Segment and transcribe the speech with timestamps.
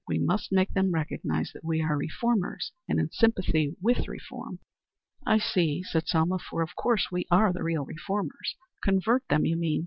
[0.07, 4.57] We must make them recognize that we are reformers and in sympathy with reform."
[5.27, 6.39] "I see," said Selma.
[6.39, 8.55] "For, of course, we are the real reformers.
[8.83, 9.79] Convert them you mean?